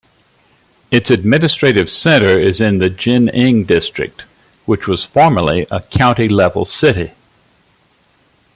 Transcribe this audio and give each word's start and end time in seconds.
Its 0.89 1.11
administrative 1.11 1.87
centre 1.87 2.39
is 2.39 2.59
in 2.59 2.79
Jining 2.97 3.65
District, 3.67 4.23
which 4.65 4.87
was 4.87 5.03
formerly 5.03 5.67
a 5.69 5.79
county-level 5.83 6.65
city. 6.65 7.11